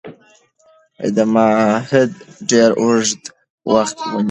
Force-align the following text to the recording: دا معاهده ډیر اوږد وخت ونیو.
دا 1.15 1.23
معاهده 1.33 2.15
ډیر 2.49 2.69
اوږد 2.81 3.21
وخت 3.71 3.97
ونیو. 3.99 4.17